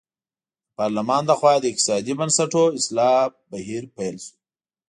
د 0.67 0.69
پارلمان 0.77 1.21
له 1.29 1.35
خوا 1.39 1.53
د 1.59 1.65
اقتصادي 1.71 2.13
بنسټونو 2.19 2.75
اصلاح 2.79 3.17
بهیر 3.51 3.83
پیل 3.95 4.15
شو. 4.25 4.35